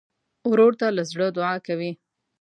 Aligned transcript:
ورور 0.51 0.73
ته 0.79 0.87
له 0.97 1.03
زړه 1.11 1.27
دعا 1.37 1.55
کوې. 1.67 1.91